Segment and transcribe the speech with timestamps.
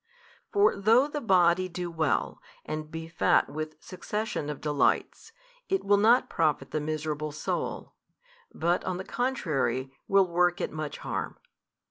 [0.51, 5.31] For though the body do well, and be fat with succession of delights,
[5.69, 7.93] it will not profit the miserable soul;
[8.51, 11.37] but on the contrary, will work it much harm.